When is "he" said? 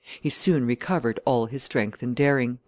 0.19-0.31